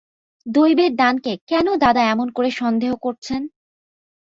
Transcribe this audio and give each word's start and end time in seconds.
দৈবের 0.45 0.91
দানকে 0.95 1.33
কেন 1.47 1.67
দাদা 1.83 2.01
এমন 2.13 2.27
করে 2.31 2.49
সন্দেহ 2.51 2.91
করছেন? 3.01 3.41